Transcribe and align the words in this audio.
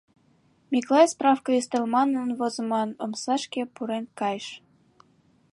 Миклай 0.71 1.05
«Справке 1.13 1.51
ӱстел» 1.59 1.85
манын 1.95 2.29
возыман 2.39 2.89
омсашке 3.03 3.61
пурен 3.75 4.05
кайыш. 4.19 4.47